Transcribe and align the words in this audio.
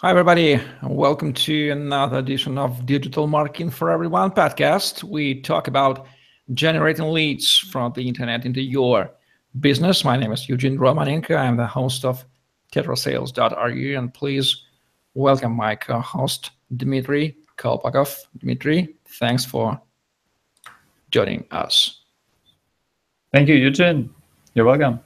Hi, 0.00 0.10
everybody. 0.10 0.60
Welcome 0.82 1.32
to 1.34 1.70
another 1.70 2.18
edition 2.18 2.58
of 2.58 2.84
Digital 2.84 3.28
Marketing 3.28 3.70
for 3.70 3.92
Everyone 3.92 4.32
podcast. 4.32 5.04
We 5.04 5.40
talk 5.40 5.68
about 5.68 6.08
generating 6.52 7.06
leads 7.06 7.56
from 7.56 7.92
the 7.92 8.06
internet 8.06 8.44
into 8.44 8.60
your 8.60 9.08
business. 9.60 10.04
My 10.04 10.16
name 10.16 10.32
is 10.32 10.48
Eugene 10.48 10.76
Romanenko. 10.78 11.38
I'm 11.38 11.56
the 11.56 11.66
host 11.66 12.04
of 12.04 12.24
tetrasales.ru. 12.72 13.96
And 13.96 14.12
please 14.12 14.64
welcome 15.14 15.52
my 15.52 15.76
co 15.76 16.00
host, 16.00 16.50
Dmitry 16.76 17.36
Kolpakov. 17.56 18.18
Dmitry, 18.38 18.96
thanks 19.06 19.44
for 19.44 19.80
joining 21.12 21.44
us. 21.52 22.00
Thank 23.32 23.48
you, 23.48 23.54
Eugene. 23.54 24.12
You're 24.54 24.66
welcome. 24.66 24.98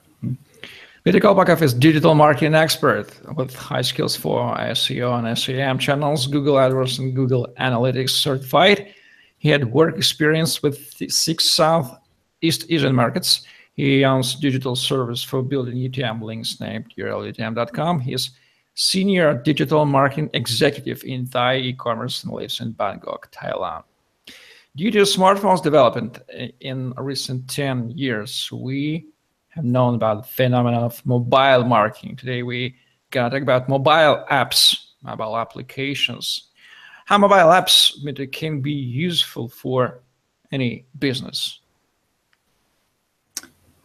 Peter 1.09 1.21
Kolpakov 1.21 1.63
is 1.63 1.73
digital 1.73 2.15
marketing 2.15 2.55
expert 2.55 3.09
with 3.35 3.57
high 3.57 3.81
skills 3.81 4.15
for 4.15 4.55
SEO 4.59 5.19
and 5.19 5.39
SEM 5.39 5.79
channels, 5.79 6.27
Google 6.27 6.57
AdWords 6.57 6.99
and 6.99 7.17
Google 7.17 7.49
Analytics 7.59 8.11
certified. 8.11 8.93
He 9.39 9.49
had 9.49 9.73
work 9.73 9.97
experience 9.97 10.63
with 10.63 11.01
six 11.11 11.47
Southeast 11.47 12.67
Asian 12.69 12.95
markets. 12.95 13.47
He 13.73 14.05
owns 14.05 14.35
digital 14.35 14.77
service 14.77 15.23
for 15.23 15.43
building 15.43 15.77
UTM 15.77 16.21
links 16.21 16.61
named 16.61 16.93
urlutm.com. 16.99 18.01
He 18.01 18.13
is 18.13 18.33
senior 18.75 19.33
digital 19.33 19.87
marketing 19.87 20.29
executive 20.35 21.03
in 21.05 21.27
Thai 21.27 21.57
e-commerce 21.57 22.23
and 22.25 22.35
lives 22.35 22.61
in 22.61 22.73
Bangkok, 22.73 23.33
Thailand. 23.33 23.85
Due 24.77 24.91
to 24.91 24.99
smartphones 25.05 25.63
development 25.63 26.19
eh, 26.29 26.49
in 26.61 26.93
recent 26.99 27.49
10 27.49 27.93
years, 27.93 28.53
we 28.53 29.07
have 29.59 29.65
known 29.65 29.97
about 29.97 30.23
the 30.23 30.29
phenomenon 30.29 30.85
of 30.85 31.05
mobile 31.05 31.65
marketing. 31.65 32.15
Today 32.15 32.45
we 32.45 32.77
gonna 33.11 33.29
talk 33.29 33.43
about 33.43 33.69
mobile 33.69 34.25
apps, 34.31 34.91
mobile 35.03 35.37
applications, 35.37 36.51
how 37.07 37.19
mobile 37.19 37.51
apps 37.61 37.93
can 38.33 38.61
be 38.61 38.71
useful 38.73 39.49
for 39.49 40.01
any 40.53 40.87
business. 41.01 41.61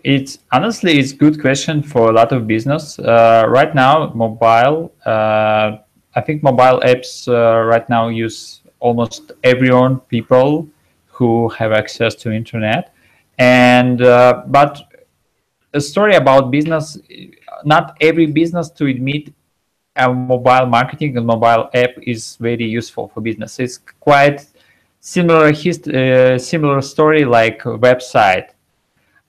It's 0.03 0.37
honestly 0.51 0.99
it's 0.99 1.11
good 1.11 1.41
question 1.41 1.81
for 1.81 2.09
a 2.09 2.13
lot 2.13 2.31
of 2.31 2.45
business. 2.45 2.99
Uh, 2.99 3.45
right 3.47 3.73
now, 3.73 4.11
mobile. 4.13 4.93
Uh, 5.03 5.77
I 6.15 6.21
think 6.21 6.43
mobile 6.43 6.81
apps 6.81 7.27
uh, 7.27 7.63
right 7.65 7.89
now 7.89 8.09
use 8.09 8.61
almost 8.79 9.31
everyone 9.43 10.01
people 10.01 10.67
who 11.07 11.49
have 11.49 11.71
access 11.71 12.13
to 12.15 12.31
internet, 12.31 12.93
and 13.39 14.03
uh, 14.03 14.43
but 14.47 14.92
a 15.73 15.81
story 15.81 16.15
about 16.15 16.51
business. 16.51 16.97
Not 17.65 17.97
every 18.01 18.27
business 18.27 18.69
to 18.71 18.85
admit 18.85 19.33
a 19.95 20.11
mobile 20.11 20.65
marketing 20.65 21.17
and 21.17 21.25
mobile 21.25 21.69
app 21.73 21.91
is 22.01 22.35
very 22.37 22.65
useful 22.65 23.07
for 23.09 23.21
business. 23.21 23.59
It's 23.59 23.77
quite 23.99 24.45
similar 24.99 25.51
hist- 25.51 25.87
uh, 25.87 26.37
similar 26.39 26.81
story 26.81 27.25
like 27.25 27.61
website. 27.63 28.49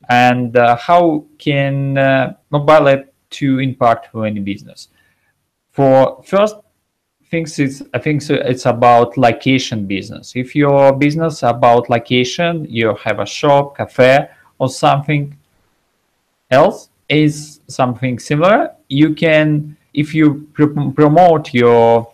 And 0.09 0.57
uh, 0.57 0.77
how 0.77 1.25
can 1.39 1.99
uh, 1.99 2.35
mobile 2.51 2.89
app 2.89 3.07
to 3.31 3.59
impact 3.59 4.13
for 4.13 4.27
any 4.27 4.41
business? 4.41 4.89
For 5.73 6.23
first 6.25 6.57
things, 7.31 7.59
it's 7.59 7.83
I 7.93 7.99
think 7.99 8.23
so 8.23 8.35
it's 8.35 8.67
about 8.67 9.17
location 9.17 9.87
business. 9.87 10.37
If 10.37 10.55
your 10.55 10.93
business 10.93 11.43
about 11.43 11.91
location, 11.91 12.67
you 12.69 12.95
have 13.05 13.19
a 13.21 13.27
shop, 13.27 13.77
cafe, 13.77 14.29
or 14.59 14.69
something 14.69 15.37
else 16.55 16.89
is 17.09 17.61
something 17.69 18.19
similar. 18.19 18.59
You 18.89 19.15
can, 19.15 19.77
if 19.93 20.15
you 20.15 20.49
pr- 20.55 20.91
promote 21.01 21.53
your 21.53 22.13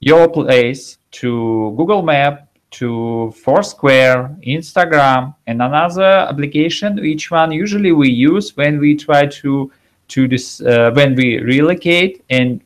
your 0.00 0.28
place 0.28 0.98
to 1.20 1.74
Google 1.76 2.02
Map, 2.02 2.48
to 2.72 3.32
Foursquare, 3.44 4.36
Instagram, 4.46 5.34
and 5.46 5.62
another 5.62 6.26
application, 6.30 6.96
which 6.96 7.30
one 7.30 7.52
usually 7.52 7.92
we 7.92 8.10
use 8.10 8.56
when 8.56 8.80
we 8.80 8.96
try 8.96 9.26
to 9.26 9.70
to 10.08 10.28
this 10.28 10.60
uh, 10.60 10.90
when 10.94 11.14
we 11.14 11.38
relocate 11.38 12.24
and 12.30 12.60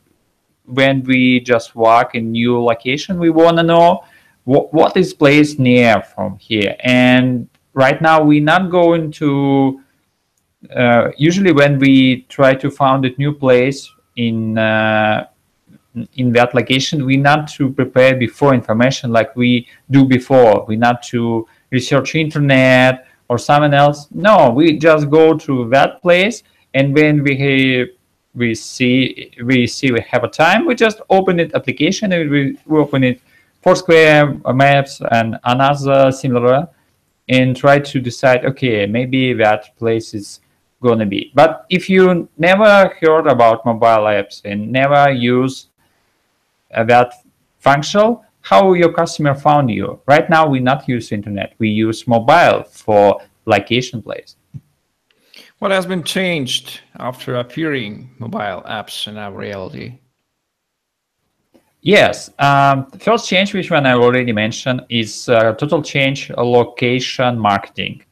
when 0.64 1.02
we 1.04 1.40
just 1.40 1.74
walk 1.74 2.14
in 2.14 2.32
new 2.32 2.62
location. 2.62 3.18
We 3.18 3.30
want 3.30 3.56
to 3.58 3.62
know 3.62 4.04
what, 4.44 4.72
what 4.72 4.96
is 4.96 5.12
place 5.12 5.58
near 5.58 6.02
from 6.02 6.38
here. 6.38 6.74
And 6.80 7.48
right 7.74 8.00
now 8.00 8.22
we're 8.22 8.42
not 8.42 8.70
going 8.70 9.12
to 9.22 9.80
uh, 10.74 11.10
usually 11.16 11.52
when 11.52 11.78
we 11.78 12.22
try 12.28 12.54
to 12.54 12.70
found 12.70 13.04
a 13.04 13.10
new 13.18 13.32
place 13.32 13.92
in 14.16 14.58
uh, 14.58 15.26
in 16.14 16.32
that 16.32 16.54
location, 16.54 17.06
we 17.06 17.16
not 17.16 17.48
to 17.48 17.70
prepare 17.70 18.16
before 18.16 18.54
information 18.54 19.10
like 19.10 19.34
we 19.34 19.66
do 19.90 20.04
before. 20.04 20.64
We 20.66 20.76
not 20.76 21.02
to 21.04 21.46
research 21.70 22.14
internet 22.14 23.06
or 23.28 23.38
someone 23.38 23.72
else. 23.72 24.08
No, 24.10 24.50
we 24.50 24.78
just 24.78 25.08
go 25.10 25.36
to 25.38 25.68
that 25.70 26.02
place, 26.02 26.42
and 26.74 26.94
when 26.94 27.22
we 27.22 27.92
we 28.34 28.54
see 28.54 29.32
we 29.42 29.66
see 29.66 29.92
we 29.92 30.00
have 30.00 30.24
a 30.24 30.28
time, 30.28 30.66
we 30.66 30.74
just 30.74 31.00
open 31.10 31.40
it 31.40 31.54
application 31.54 32.12
and 32.12 32.30
we, 32.30 32.58
we 32.66 32.78
open 32.78 33.04
it 33.04 33.20
Foursquare, 33.62 34.34
Maps, 34.54 35.00
and 35.10 35.38
another 35.44 36.12
similar, 36.12 36.68
and 37.28 37.56
try 37.56 37.78
to 37.78 38.00
decide. 38.00 38.44
Okay, 38.44 38.86
maybe 38.86 39.32
that 39.32 39.76
place 39.76 40.14
is 40.14 40.40
going 40.86 41.00
to 41.00 41.06
be. 41.06 41.32
But 41.34 41.66
if 41.68 41.90
you 41.90 42.28
never 42.38 42.72
heard 43.00 43.26
about 43.26 43.66
mobile 43.66 44.06
apps 44.16 44.42
and 44.44 44.70
never 44.70 45.10
use 45.10 45.68
uh, 46.74 46.84
that 46.84 47.12
function, 47.58 48.18
how 48.40 48.74
your 48.74 48.92
customer 48.92 49.34
found 49.34 49.70
you? 49.70 50.00
Right 50.06 50.30
now, 50.30 50.46
we 50.46 50.60
not 50.60 50.88
use 50.88 51.10
internet. 51.10 51.54
We 51.58 51.68
use 51.68 52.06
mobile 52.06 52.62
for 52.64 53.20
location 53.44 54.02
place. 54.02 54.36
What 55.58 55.70
has 55.72 55.86
been 55.86 56.04
changed 56.04 56.80
after 56.98 57.36
appearing 57.36 58.10
mobile 58.18 58.62
apps 58.68 59.08
in 59.08 59.16
our 59.16 59.32
reality? 59.32 59.98
Yes, 61.80 62.30
um, 62.38 62.86
the 62.92 62.98
first 62.98 63.28
change, 63.28 63.54
which 63.54 63.70
one 63.70 63.86
I 63.86 63.94
already 63.94 64.32
mentioned, 64.32 64.82
is 64.88 65.28
uh, 65.28 65.52
total 65.54 65.82
change 65.82 66.30
location 66.30 67.38
marketing. 67.38 68.02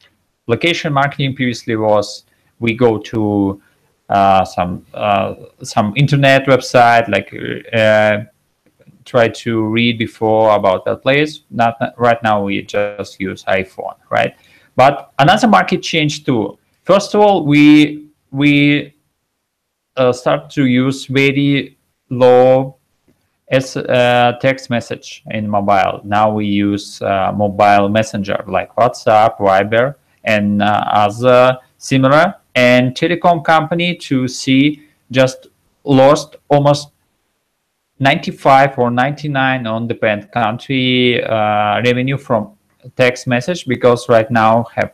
Location 0.47 0.93
marketing 0.93 1.35
previously 1.35 1.77
was 1.77 2.24
we 2.61 2.75
go 2.75 2.99
to 2.99 3.61
uh, 4.09 4.45
some 4.45 4.85
uh, 4.93 5.35
some 5.63 5.93
internet 5.97 6.47
website 6.47 7.09
like 7.09 7.33
uh, 7.73 8.25
try 9.05 9.29
to 9.29 9.65
read 9.65 9.99
before 9.99 10.55
about 10.55 10.85
that 10.85 11.03
place. 11.03 11.41
Not 11.51 11.77
right 11.97 12.23
now 12.23 12.45
we 12.45 12.63
just 12.63 13.19
use 13.19 13.45
iphone 13.45 13.97
right? 14.11 14.35
But 14.77 15.13
another 15.19 15.49
market 15.49 15.83
change 15.83 16.25
too. 16.25 16.59
First 16.83 17.15
of 17.15 17.21
all 17.21 17.45
we 17.47 18.09
we 18.31 18.95
uh, 19.97 20.13
start 20.13 20.51
to 20.51 20.67
use 20.67 21.07
very 21.07 21.79
low 22.11 22.77
as 23.49 23.77
uh, 23.77 24.37
text 24.41 24.69
message 24.69 25.23
in 25.31 25.49
mobile. 25.49 26.01
Now 26.05 26.31
we 26.31 26.47
use 26.47 27.01
uh, 27.01 27.33
mobile 27.35 27.89
messenger 27.89 28.43
like 28.47 28.75
whatsapp 28.77 29.39
viber 29.39 29.95
and 30.25 30.63
other 30.63 31.59
similar 31.79 32.35
and 32.55 32.95
telecom 32.95 33.45
company 33.45 33.97
to 33.97 34.29
see 34.29 34.83
just 35.11 35.49
lost 35.85 36.37
almost 36.49 36.91
95 38.01 38.79
or 38.79 38.91
99 38.91 39.67
on 39.67 39.87
the 39.87 39.95
depend 39.95 40.31
country 40.33 41.23
uh, 41.23 41.81
revenue 41.85 42.19
from 42.19 42.53
text 42.97 43.27
message 43.27 43.67
because 43.67 44.09
right 44.09 44.31
now 44.31 44.65
have 44.75 44.93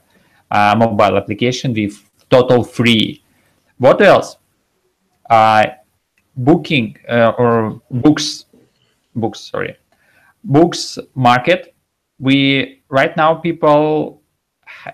a 0.50 0.76
mobile 0.76 1.16
application 1.16 1.72
with 1.72 1.98
total 2.28 2.62
free. 2.62 3.22
What 3.78 4.02
else? 4.02 4.36
Uh, 5.28 5.66
booking 6.36 6.96
uh, 7.08 7.32
or 7.38 7.80
books 7.90 8.46
books 9.14 9.40
sorry. 9.40 9.76
Books 10.44 10.98
market. 11.14 11.74
We 12.18 12.82
right 12.88 13.16
now 13.16 13.34
people 13.34 14.19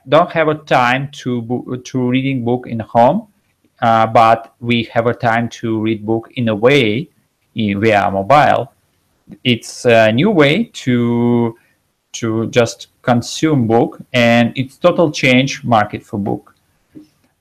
don't 0.08 0.30
have 0.32 0.48
a 0.48 0.54
time 0.54 1.10
to 1.12 1.82
to 1.84 2.08
reading 2.08 2.44
book 2.44 2.66
in 2.66 2.80
home, 2.80 3.28
uh, 3.80 4.06
but 4.06 4.54
we 4.60 4.84
have 4.84 5.06
a 5.06 5.14
time 5.14 5.48
to 5.60 5.80
read 5.80 6.04
book 6.04 6.30
in 6.34 6.48
a 6.48 6.54
way 6.54 7.08
in, 7.54 7.80
via 7.80 8.10
mobile. 8.10 8.72
It's 9.44 9.84
a 9.84 10.12
new 10.12 10.30
way 10.30 10.64
to 10.84 11.56
to 12.12 12.46
just 12.48 12.88
consume 13.02 13.66
book, 13.66 14.00
and 14.12 14.52
it's 14.56 14.76
total 14.76 15.10
change 15.10 15.64
market 15.64 16.02
for 16.02 16.18
book. 16.18 16.54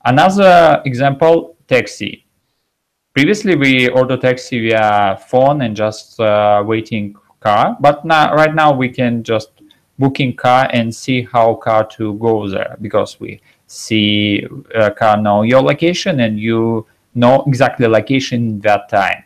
Another 0.03 0.81
example, 0.85 1.55
taxi. 1.67 2.25
Previously, 3.13 3.55
we 3.55 3.87
order 3.89 4.17
taxi 4.17 4.69
via 4.69 5.17
phone 5.29 5.61
and 5.61 5.75
just 5.75 6.19
uh, 6.19 6.61
waiting 6.65 7.15
car, 7.39 7.77
but 7.79 8.03
now 8.03 8.33
right 8.33 8.53
now 8.53 8.73
we 8.73 8.89
can 8.89 9.23
just 9.23 9.54
booking 9.97 10.35
car 10.35 10.69
and 10.73 10.93
see 10.93 11.23
how 11.23 11.55
car 11.55 11.85
to 11.85 12.13
go 12.15 12.47
there 12.47 12.77
because 12.81 13.19
we 13.19 13.41
see 13.67 14.45
a 14.75 14.91
car 14.91 15.17
know 15.17 15.41
your 15.41 15.61
location 15.61 16.19
and 16.19 16.39
you 16.39 16.85
know 17.15 17.43
exactly 17.47 17.87
location 17.87 18.59
that 18.59 18.89
time 18.89 19.23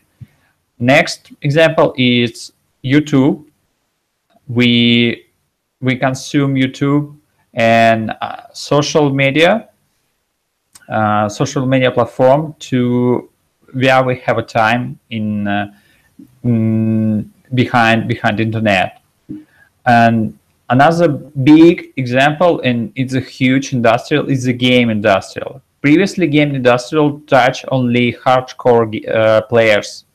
next 0.80 1.32
example 1.42 1.94
is 1.98 2.54
YouTube. 2.84 3.46
We 4.48 5.26
we 5.82 5.96
consume 5.98 6.56
YouTube 6.56 7.16
and 7.54 8.12
uh, 8.22 8.42
social 8.54 9.14
media, 9.14 9.70
uh, 10.88 11.30
social 11.30 11.66
media 11.66 11.92
platform 11.92 12.56
to 12.60 13.30
where 13.74 14.04
we 14.04 14.18
have 14.20 14.38
a 14.38 14.44
time 14.44 15.00
in, 15.10 15.48
uh, 15.48 15.72
in 16.44 17.32
behind 17.54 18.08
behind 18.08 18.40
internet. 18.40 19.02
And 19.86 20.39
another 20.70 21.08
big 21.08 21.94
example, 21.98 22.62
and 22.62 22.92
it's 22.96 23.14
a 23.14 23.20
huge 23.20 23.74
industrial, 23.74 24.30
is 24.30 24.44
the 24.44 24.54
game 24.54 24.90
industrial. 24.90 25.62
Previously, 25.82 26.28
game 26.28 26.56
industrial 26.56 27.20
touch 27.22 27.66
only 27.70 28.14
hardcore 28.14 28.88
uh, 29.10 29.42
players, 29.44 30.06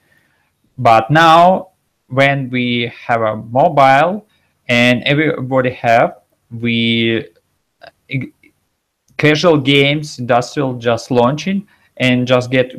but 0.79 1.11
now 1.11 1.69
when 2.09 2.51
we 2.51 2.93
have 3.07 3.23
a 3.23 3.37
mobile 3.37 4.27
and 4.69 5.03
everybody 5.05 5.71
have 5.71 6.19
we 6.61 7.27
casual 9.17 9.59
games 9.59 10.19
industrial 10.19 10.75
just 10.75 11.11
launching 11.11 11.67
and 11.97 12.27
just 12.27 12.51
get 12.51 12.75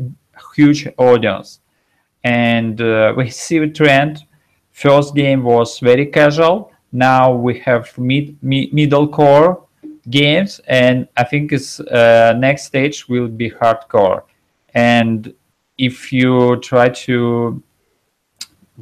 huge 0.55 0.87
audience. 0.97 1.59
And 2.23 2.79
uh, 2.81 3.13
we 3.15 3.29
see 3.29 3.57
a 3.57 3.67
trend. 3.67 4.23
First 4.71 5.15
game 5.15 5.43
was 5.43 5.79
very 5.79 6.05
casual 6.05 6.71
now 6.95 7.31
we 7.31 7.59
have 7.59 7.95
mid, 7.97 8.37
mid 8.41 8.73
middle 8.73 9.07
core 9.07 9.63
games 10.09 10.61
and 10.67 11.07
i 11.17 11.23
think 11.23 11.51
it's 11.51 11.79
uh, 11.79 12.33
next 12.37 12.65
stage 12.65 13.09
will 13.09 13.27
be 13.27 13.49
hardcore 13.49 14.21
and 14.73 15.33
if 15.77 16.11
you 16.11 16.57
try 16.57 16.87
to 16.89 17.61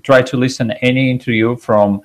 try 0.01 0.21
to 0.21 0.37
listen 0.37 0.71
any 0.81 1.09
interview 1.09 1.55
from 1.55 2.01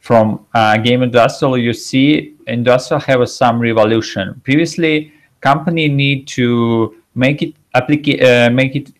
from 0.00 0.44
uh, 0.52 0.76
game 0.78 1.02
industrial, 1.04 1.56
you 1.56 1.72
see 1.72 2.34
industrial 2.48 3.00
have 3.00 3.28
some 3.28 3.60
revolution. 3.60 4.40
Previously, 4.42 5.12
company 5.40 5.86
need 5.86 6.26
to 6.26 6.96
make 7.14 7.40
it 7.40 7.54
applica- 7.76 8.20
uh, 8.20 8.50
make 8.50 8.74
it 8.74 8.92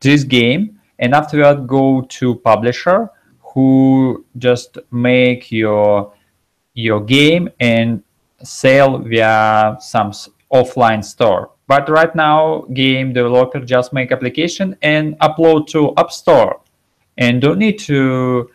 this 0.00 0.24
game, 0.24 0.80
and 0.98 1.14
afterward 1.14 1.66
go 1.66 2.00
to 2.08 2.36
publisher 2.36 3.10
who 3.58 4.24
just 4.36 4.78
make 4.92 5.50
your 5.50 6.12
your 6.74 7.00
game 7.00 7.50
and 7.58 8.04
sell 8.44 8.98
via 8.98 9.76
some 9.80 10.12
offline 10.52 11.04
store. 11.04 11.50
But 11.66 11.88
right 11.88 12.14
now, 12.14 12.66
game 12.72 13.12
developer 13.12 13.58
just 13.58 13.92
make 13.92 14.12
application 14.12 14.76
and 14.80 15.18
upload 15.18 15.66
to 15.72 15.92
App 15.96 16.12
Store, 16.12 16.60
and 17.16 17.42
don't 17.42 17.58
need 17.58 17.80
to 17.80 18.48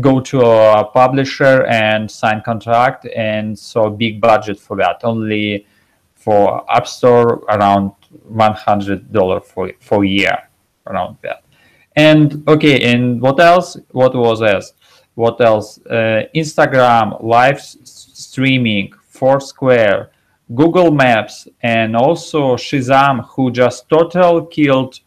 go 0.00 0.20
to 0.20 0.40
a 0.40 0.84
publisher 0.84 1.66
and 1.66 2.08
sign 2.08 2.40
contract 2.44 3.08
and 3.16 3.58
so 3.58 3.90
big 3.90 4.20
budget 4.20 4.60
for 4.60 4.76
that. 4.76 5.00
Only 5.02 5.66
for 6.14 6.64
app 6.70 6.86
store 6.86 7.42
around 7.48 7.90
$100 8.30 9.44
for 9.44 9.72
for 9.80 10.04
year 10.04 10.38
around 10.86 11.16
that 11.22 11.47
and 11.96 12.46
okay 12.48 12.92
and 12.92 13.20
what 13.20 13.40
else 13.40 13.76
what 13.92 14.14
was 14.14 14.40
this 14.40 14.72
what 15.14 15.40
else 15.40 15.78
uh, 15.86 16.22
instagram 16.34 17.22
live 17.22 17.60
streaming 17.60 18.92
foursquare 19.06 20.10
google 20.54 20.90
maps 20.90 21.48
and 21.62 21.96
also 21.96 22.56
shazam 22.56 23.26
who 23.28 23.50
just 23.50 23.88
total 23.88 24.46
killed 24.46 25.00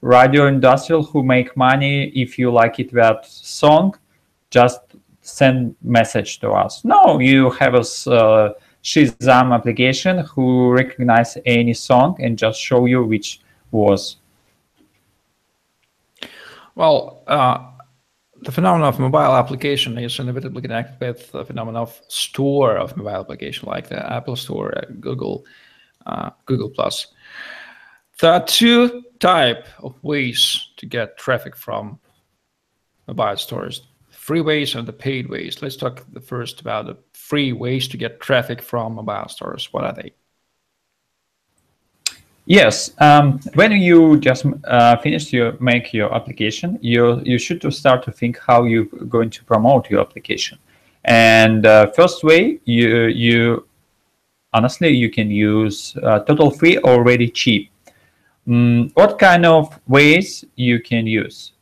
radio 0.00 0.46
industrial 0.46 1.02
who 1.02 1.22
make 1.22 1.56
money 1.56 2.08
if 2.08 2.38
you 2.38 2.50
like 2.50 2.80
it 2.80 2.92
that 2.92 3.24
song 3.24 3.94
just 4.50 4.80
send 5.22 5.74
message 5.82 6.40
to 6.40 6.50
us. 6.50 6.84
No, 6.84 7.18
you 7.18 7.50
have 7.50 7.74
a 7.74 7.78
uh, 8.10 8.52
Shazam 8.82 9.54
application 9.54 10.18
who 10.18 10.70
recognize 10.70 11.38
any 11.46 11.72
song 11.72 12.16
and 12.20 12.36
just 12.36 12.60
show 12.60 12.84
you 12.86 13.04
which 13.04 13.40
was. 13.70 14.16
Well, 16.74 17.22
uh, 17.26 17.58
the 18.42 18.52
phenomenon 18.52 18.88
of 18.88 18.98
mobile 18.98 19.36
application 19.36 19.98
is 19.98 20.18
inevitably 20.18 20.62
connected 20.62 21.00
with 21.00 21.30
the 21.32 21.44
phenomenon 21.44 21.82
of 21.82 22.00
store 22.08 22.76
of 22.76 22.96
mobile 22.96 23.20
application, 23.20 23.68
like 23.68 23.88
the 23.88 24.12
Apple 24.12 24.36
Store, 24.36 24.76
uh, 24.76 24.86
Google, 25.00 25.44
uh, 26.06 26.30
Google 26.46 26.70
Plus. 26.70 27.06
There 28.20 28.32
are 28.32 28.44
two 28.44 29.02
type 29.20 29.66
of 29.80 29.94
ways 30.02 30.70
to 30.76 30.86
get 30.86 31.18
traffic 31.18 31.56
from 31.56 31.98
mobile 33.06 33.36
stores 33.36 33.82
free 34.22 34.40
ways 34.40 34.76
and 34.76 34.86
the 34.86 34.92
paid 34.92 35.28
ways. 35.28 35.60
Let's 35.60 35.74
talk 35.74 36.06
the 36.12 36.20
first 36.20 36.60
about 36.60 36.86
the 36.86 36.96
free 37.12 37.52
ways 37.52 37.88
to 37.88 37.96
get 37.96 38.20
traffic 38.20 38.62
from 38.62 38.94
mobile 38.94 39.28
stores. 39.28 39.72
What 39.72 39.82
are 39.82 39.92
they? 39.92 40.14
Yes, 42.46 42.90
um, 42.98 43.38
when 43.54 43.70
you 43.72 44.18
just 44.18 44.44
uh, 44.64 44.96
finish 44.96 45.32
your 45.32 45.52
make 45.60 45.92
your 45.92 46.12
application, 46.12 46.76
you 46.82 47.20
you 47.24 47.38
should 47.38 47.62
start 47.72 48.02
to 48.04 48.12
think 48.12 48.36
how 48.38 48.64
you're 48.64 48.90
going 49.08 49.30
to 49.30 49.44
promote 49.44 49.88
your 49.88 50.00
application. 50.00 50.58
And 51.04 51.64
uh, 51.66 51.92
first 51.92 52.24
way, 52.24 52.58
you 52.64 53.06
you 53.06 53.66
honestly 54.52 54.88
you 54.88 55.08
can 55.08 55.30
use 55.30 55.96
uh, 56.02 56.20
total 56.20 56.50
free 56.50 56.78
already 56.78 57.28
cheap. 57.28 57.70
Mm, 58.48 58.90
what 58.94 59.20
kind 59.20 59.46
of 59.46 59.78
ways 59.86 60.44
you 60.56 60.80
can 60.80 61.06
use? 61.06 61.52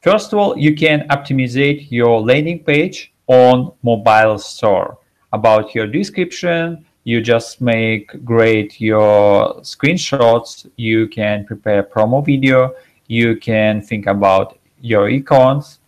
First 0.00 0.32
of 0.32 0.38
all, 0.38 0.56
you 0.56 0.74
can 0.74 1.06
optimize 1.08 1.86
your 1.90 2.20
landing 2.22 2.60
page 2.64 3.12
on 3.26 3.72
mobile 3.82 4.38
store. 4.38 4.96
About 5.32 5.74
your 5.74 5.86
description, 5.86 6.86
you 7.04 7.20
just 7.20 7.60
make 7.60 8.24
great 8.24 8.80
your 8.80 9.54
screenshots. 9.60 10.68
You 10.76 11.06
can 11.08 11.44
prepare 11.44 11.82
promo 11.82 12.24
video. 12.24 12.74
You 13.06 13.36
can 13.36 13.80
think 13.80 14.06
about 14.06 14.58
your 14.80 15.08
icons. 15.08 15.78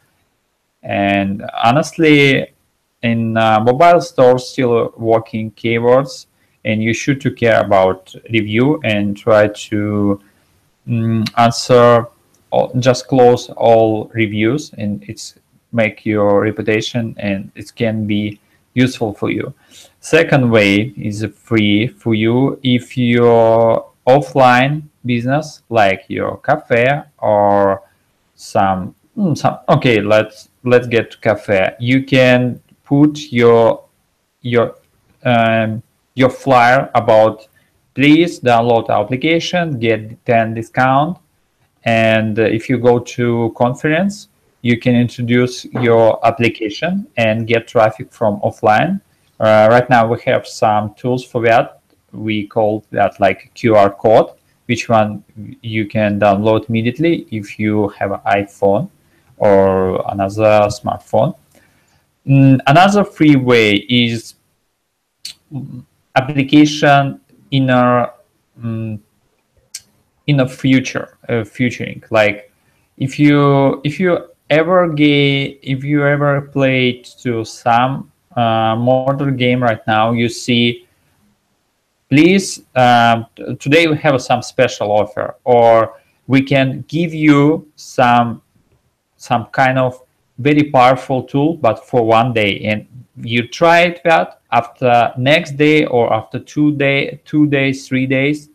And 0.83 1.43
honestly, 1.65 2.53
in 3.03 3.37
uh, 3.37 3.61
mobile 3.61 4.01
stores, 4.01 4.49
still 4.49 4.93
working 4.97 5.51
keywords, 5.53 6.27
and 6.65 6.83
you 6.83 6.93
should 6.93 7.21
to 7.23 7.31
care 7.31 7.61
about 7.61 8.15
review 8.31 8.81
and 8.85 9.17
try 9.17 9.49
to 9.49 10.21
um, 10.89 11.25
answer 11.37 12.07
just 12.79 13.09
close 13.09 13.51
all 13.51 14.11
reviews 14.15 14.73
and 14.75 15.03
it's 15.09 15.35
make 15.73 16.07
your 16.07 16.41
reputation 16.43 17.15
and 17.19 17.51
it 17.55 17.75
can 17.75 18.07
be 18.07 18.41
useful 18.75 19.13
for 19.13 19.31
you 19.31 19.53
second 20.07 20.51
way 20.51 20.95
is 20.97 21.27
free 21.35 21.87
for 21.87 22.15
you 22.15 22.61
if 22.63 22.97
your 22.97 23.91
offline 24.07 24.83
business 25.05 25.63
like 25.69 26.05
your 26.09 26.37
cafe 26.39 26.87
or 27.19 27.83
some 28.37 28.95
hmm, 29.15 29.35
some 29.35 29.59
okay 29.69 30.01
let's 30.01 30.49
let's 30.63 30.87
get 30.87 31.11
to 31.11 31.19
cafe 31.19 31.75
you 31.81 32.05
can 32.05 32.61
put 32.85 33.33
your 33.33 33.85
your 34.43 34.77
um, 35.25 35.83
your 36.15 36.31
flyer 36.31 36.89
about 36.95 37.49
please 37.95 38.39
download 38.39 38.87
the 38.87 38.93
application 38.93 39.79
get 39.79 40.25
10 40.25 40.55
discount 40.55 41.19
and 41.87 42.41
if 42.41 42.69
you 42.69 42.79
go 42.79 42.99
to 42.99 43.55
conference, 43.57 44.29
you 44.63 44.79
can 44.79 44.97
introduce 44.97 45.65
your 45.67 46.25
application 46.27 47.07
and 47.17 47.47
get 47.47 47.69
traffic 47.69 48.13
from 48.13 48.41
offline. 48.41 49.01
Uh, 49.39 49.69
right 49.71 49.89
now, 49.91 50.07
we 50.07 50.21
have 50.23 50.47
some 50.47 50.95
tools 50.95 51.25
for 51.25 51.43
that. 51.43 51.81
We 52.13 52.47
call 52.47 52.85
that 52.91 53.21
like 53.21 53.53
QR 53.55 53.97
code, 53.97 54.31
which 54.67 54.89
one 54.89 55.23
you 55.63 55.87
can 55.87 56.19
download 56.19 56.69
immediately 56.69 57.27
if 57.31 57.59
you 57.59 57.89
have 57.89 58.13
an 58.13 58.21
iPhone 58.27 58.89
or 59.37 60.03
another 60.11 60.69
smartphone. 60.71 61.37
Mm, 62.27 62.61
another 62.67 63.05
free 63.05 63.37
way 63.37 63.75
is 63.75 64.35
application 66.17 67.21
inner 67.51 68.11
um, 68.63 69.01
in 70.27 70.41
a 70.41 70.49
future 70.49 71.19
uh, 71.29 71.45
futuring 71.45 72.03
like 72.11 72.51
if 72.97 73.19
you 73.19 73.81
if 73.85 74.01
you 74.01 74.27
ever 74.51 74.89
get 74.89 75.59
if 75.63 75.85
you 75.85 76.05
ever 76.05 76.41
played 76.41 77.05
to 77.05 77.45
some 77.45 78.11
uh, 78.37 78.77
modern 78.77 79.37
game 79.37 79.63
right 79.63 79.87
now 79.87 80.13
you 80.13 80.29
see 80.29 80.87
please 82.09 82.63
uh, 82.75 83.25
today 83.59 83.87
we 83.87 83.97
have 83.97 84.21
some 84.21 84.43
special 84.43 84.93
offer 84.93 85.37
or 85.45 85.95
we 86.27 86.43
can 86.43 86.85
give 86.89 87.15
you 87.15 87.67
some 87.77 88.43
some 89.17 89.47
kind 89.47 89.79
of 89.79 90.01
very 90.39 90.71
powerful 90.71 91.23
tool 91.23 91.55
but 91.57 91.87
for 91.87 92.05
one 92.05 92.33
day 92.33 92.61
and 92.61 92.87
you 93.23 93.47
try 93.49 93.81
it 93.81 94.01
that 94.05 94.41
after 94.53 95.13
next 95.17 95.57
day 95.57 95.87
or 95.87 96.13
after 96.13 96.39
two 96.39 96.73
day 96.77 97.21
two 97.25 97.47
days 97.47 97.89
three 97.89 98.07
days 98.07 98.51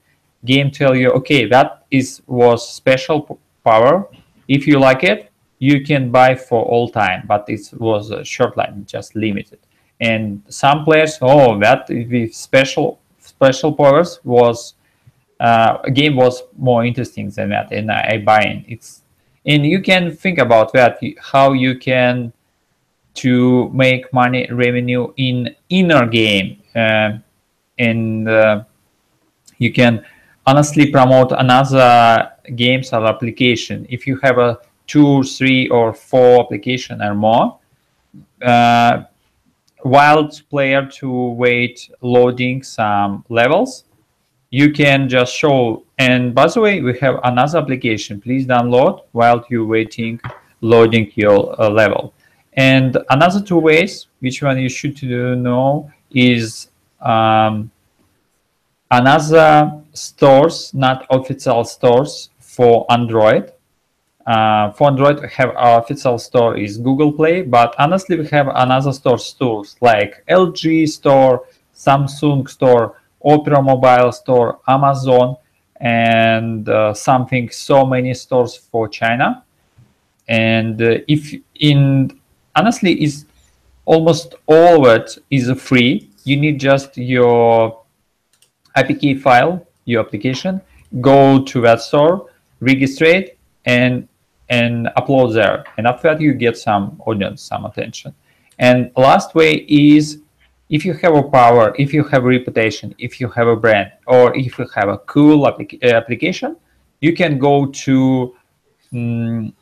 game 0.46 0.70
tell 0.70 0.96
you 0.96 1.10
okay 1.10 1.46
that 1.46 1.86
is 1.90 2.22
was 2.28 2.70
special 2.70 3.40
power 3.64 4.08
if 4.48 4.68
you 4.68 4.80
like 4.80 5.04
it 5.04 5.32
you 5.62 5.86
can 5.86 6.10
buy 6.10 6.34
for 6.34 6.66
all 6.66 6.90
time, 6.90 7.24
but 7.28 7.46
it 7.48 7.62
was 7.78 8.10
a 8.10 8.26
short 8.26 8.58
line, 8.58 8.84
just 8.88 9.16
limited. 9.16 9.60
And 10.02 10.44
some 10.50 10.84
players, 10.84 11.18
oh, 11.22 11.58
that 11.60 11.88
with 11.88 12.34
special 12.34 13.00
special 13.20 13.72
powers 13.72 14.20
was 14.24 14.74
uh, 15.40 15.78
game 15.90 16.16
was 16.16 16.44
more 16.58 16.84
interesting 16.84 17.30
than 17.30 17.50
that, 17.50 17.72
and 17.72 17.92
I, 17.92 18.14
I 18.14 18.18
buy 18.18 18.42
in. 18.42 18.66
It's 18.68 19.04
and 19.46 19.66
you 19.66 19.82
can 19.82 20.12
think 20.12 20.38
about 20.38 20.74
that 20.74 21.00
how 21.20 21.54
you 21.54 21.78
can 21.78 22.34
to 23.14 23.70
make 23.70 24.12
money 24.14 24.48
revenue 24.52 25.14
in 25.18 25.56
inner 25.70 26.06
game 26.06 26.62
uh, 26.76 27.18
and 27.78 28.30
uh, 28.30 28.64
you 29.58 29.74
can 29.74 30.06
honestly 30.46 30.92
promote 30.92 31.32
another 31.32 32.32
games 32.56 32.94
or 32.94 33.06
application 33.06 33.86
if 33.90 34.08
you 34.08 34.18
have 34.18 34.38
a 34.38 34.60
two, 34.88 35.24
three, 35.24 35.70
or 35.70 35.94
four 35.94 36.44
application 36.44 37.02
or 37.02 37.16
more. 37.16 37.60
Uh, 38.42 39.04
while 39.84 40.30
player 40.50 40.86
to 40.86 41.30
wait 41.32 41.90
loading 42.02 42.64
some 42.64 43.24
levels, 43.30 43.86
you 44.50 44.72
can 44.72 45.08
just 45.08 45.34
show. 45.34 45.84
And 45.98 46.36
by 46.36 46.48
the 46.48 46.62
way, 46.62 46.82
we 46.82 46.98
have 47.00 47.20
another 47.24 47.60
application. 47.60 48.20
Please 48.20 48.46
download 48.46 49.02
while 49.12 49.46
you're 49.50 49.66
waiting 49.66 50.20
loading 50.62 51.12
your 51.16 51.60
uh, 51.60 51.70
level. 51.70 52.14
And 52.54 52.98
another 53.10 53.42
two 53.42 53.58
ways, 53.58 54.08
which 54.20 54.44
one 54.44 54.60
you 54.60 54.70
should 54.70 55.02
know 55.04 55.92
is 56.12 56.70
um, 57.00 57.72
another 58.92 59.82
stores, 59.94 60.74
not 60.74 61.08
official 61.10 61.64
stores 61.64 62.30
for 62.40 62.86
Android 62.90 63.54
uh, 64.26 64.72
for 64.72 64.88
Android, 64.88 65.22
we 65.22 65.28
have 65.30 65.50
our 65.56 65.82
official 65.82 66.18
store 66.18 66.58
is 66.58 66.78
Google 66.78 67.12
Play, 67.12 67.42
but 67.42 67.76
honestly, 67.80 68.18
we 68.18 68.28
have 68.28 68.48
another 68.54 68.94
store 68.94 69.18
stores 69.18 69.76
like 69.82 70.24
LG 70.28 70.90
Store, 70.90 71.46
Samsung 71.76 72.48
Store, 72.50 72.98
Opera 73.24 73.62
Mobile 73.62 74.12
Store, 74.12 74.60
Amazon, 74.68 75.38
and 75.80 76.70
uh, 76.70 76.94
something 76.94 77.50
so 77.50 77.86
many 77.86 78.14
stores 78.14 78.56
for 78.56 78.88
China. 78.88 79.44
And 80.28 80.82
uh, 80.82 81.00
if 81.08 81.34
in 81.56 82.20
honestly, 82.56 83.04
is 83.04 83.26
almost 83.86 84.36
all 84.46 84.86
of 84.88 85.02
it 85.02 85.18
is 85.30 85.52
free. 85.62 86.10
You 86.24 86.38
need 86.38 86.60
just 86.60 86.98
your 86.98 87.82
APK 88.78 89.20
file, 89.22 89.66
your 89.86 90.06
application, 90.06 90.62
go 91.02 91.44
to 91.44 91.62
that 91.62 91.82
store, 91.82 92.30
register 92.60 93.06
it, 93.06 93.38
and 93.66 94.08
and 94.52 94.90
upload 94.98 95.34
there. 95.34 95.64
And 95.78 95.88
after 95.88 96.10
that, 96.10 96.22
you 96.22 96.34
get 96.34 96.58
some 96.58 97.02
audience, 97.06 97.42
some 97.42 97.66
attention. 97.66 98.14
And 98.60 98.92
last 98.96 99.34
way 99.34 99.66
is 99.68 100.20
if 100.70 100.86
you 100.86 100.94
have 100.94 101.16
a 101.16 101.24
power, 101.24 101.74
if 101.80 101.94
you 101.94 102.04
have 102.04 102.26
a 102.26 102.28
reputation, 102.28 102.94
if 103.00 103.20
you 103.20 103.30
have 103.30 103.48
a 103.48 103.56
brand, 103.56 103.92
or 104.06 104.36
if 104.36 104.60
you 104.60 104.68
have 104.76 104.90
a 104.90 104.98
cool 105.00 105.48
applica 105.48 105.84
uh, 105.84 105.96
application, 105.96 106.58
you 107.00 107.14
can 107.14 107.40
go 107.40 107.66
to 107.66 108.36
um, 108.94 109.54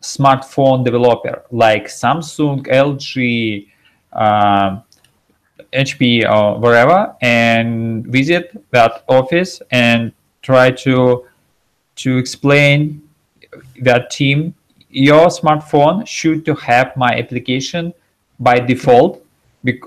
smartphone 0.00 0.84
developer 0.84 1.44
like 1.50 1.86
Samsung, 1.86 2.66
LG, 2.68 3.66
uh, 4.12 4.80
HP, 5.72 6.24
or 6.30 6.60
wherever, 6.60 7.16
and 7.20 8.06
visit 8.06 8.56
that 8.70 9.04
office 9.08 9.60
and 9.72 10.12
try 10.42 10.70
to 10.70 11.26
to 11.96 12.18
explain 12.18 13.05
that 13.82 14.10
team, 14.10 14.54
your 14.90 15.26
smartphone 15.26 16.06
should 16.06 16.44
to 16.46 16.54
have 16.54 16.96
my 16.96 17.14
application 17.18 17.92
by 18.40 18.58
default 18.58 19.24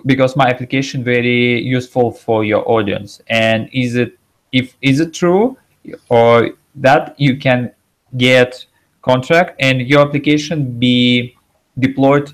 because 0.05 0.35
my 0.35 0.49
application 0.49 1.03
very 1.03 1.61
useful 1.61 2.11
for 2.11 2.43
your 2.43 2.69
audience. 2.69 3.21
And 3.27 3.69
is 3.71 3.95
it 3.95 4.17
if 4.51 4.75
is 4.81 4.99
it 4.99 5.13
true 5.13 5.57
or 6.09 6.51
that 6.75 7.15
you 7.19 7.37
can 7.37 7.71
get 8.17 8.65
contract 9.01 9.55
and 9.59 9.81
your 9.81 10.01
application 10.01 10.77
be 10.79 11.35
deployed 11.77 12.33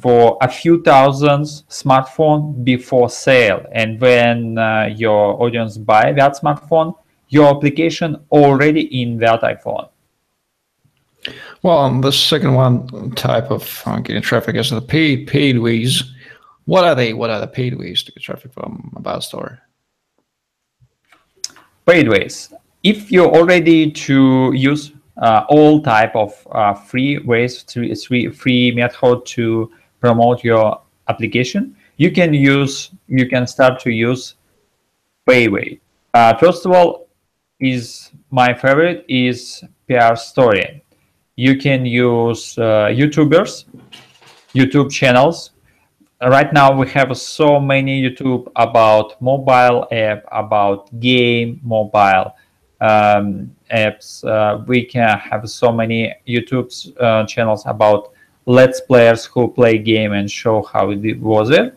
for 0.00 0.38
a 0.40 0.48
few 0.48 0.82
thousands 0.82 1.64
smartphone 1.68 2.64
before 2.64 3.10
sale 3.10 3.66
and 3.72 4.00
when 4.00 4.56
uh, 4.56 4.88
your 4.96 5.42
audience 5.42 5.76
buy 5.76 6.10
that 6.12 6.32
smartphone 6.40 6.94
your 7.28 7.54
application 7.54 8.16
already 8.30 9.02
in 9.02 9.18
that 9.18 9.42
iphone 9.42 9.86
well, 11.64 11.78
um, 11.78 12.02
the 12.02 12.12
second 12.12 12.52
one 12.52 13.10
type 13.12 13.50
of 13.50 13.82
uh, 13.86 13.98
getting 14.00 14.20
traffic 14.20 14.54
is 14.54 14.68
the 14.68 14.82
paid 14.82 15.26
paid 15.26 15.58
ways. 15.58 16.12
What 16.66 16.84
are 16.84 16.94
they? 16.94 17.14
What 17.14 17.30
are 17.30 17.40
the 17.40 17.46
paid 17.46 17.78
ways 17.78 18.02
to 18.02 18.12
get 18.12 18.22
traffic 18.22 18.52
from 18.52 18.92
a 18.94 18.98
About 18.98 19.24
Store? 19.24 19.60
Paid 21.86 22.10
ways. 22.10 22.52
If 22.82 23.10
you're 23.10 23.34
already 23.34 23.90
to 23.92 24.52
use 24.54 24.92
uh, 25.16 25.46
all 25.48 25.80
type 25.80 26.14
of 26.14 26.34
uh, 26.52 26.74
free 26.74 27.16
ways, 27.20 27.62
to, 27.62 27.96
free 27.96 28.28
free 28.28 28.70
method 28.72 29.24
to 29.24 29.72
promote 30.00 30.44
your 30.44 30.82
application, 31.08 31.74
you 31.96 32.12
can 32.12 32.34
use 32.34 32.90
you 33.08 33.26
can 33.26 33.46
start 33.46 33.80
to 33.80 33.90
use 33.90 34.34
Payway. 35.26 35.80
Uh, 36.12 36.36
first 36.36 36.66
of 36.66 36.72
all, 36.72 37.08
is 37.58 38.10
my 38.30 38.52
favorite 38.52 39.06
is 39.08 39.64
PR 39.88 40.14
Story 40.14 40.83
you 41.36 41.56
can 41.56 41.84
use 41.84 42.56
uh, 42.58 42.88
YouTubers, 42.90 43.64
YouTube 44.54 44.90
channels. 44.90 45.50
Right 46.22 46.52
now 46.52 46.72
we 46.72 46.88
have 46.90 47.16
so 47.18 47.60
many 47.60 48.02
YouTube 48.02 48.50
about 48.56 49.20
mobile 49.20 49.86
app, 49.90 50.24
about 50.30 50.88
game 51.00 51.60
mobile 51.62 52.34
um, 52.80 53.50
apps. 53.72 54.24
Uh, 54.24 54.62
we 54.66 54.84
can 54.84 55.18
have 55.18 55.48
so 55.48 55.72
many 55.72 56.14
YouTube 56.26 56.70
uh, 57.00 57.26
channels 57.26 57.64
about 57.66 58.12
let's 58.46 58.80
players 58.80 59.24
who 59.24 59.48
play 59.48 59.78
game 59.78 60.12
and 60.12 60.30
show 60.30 60.62
how 60.62 60.90
it 60.90 61.20
was 61.20 61.50
it. 61.50 61.76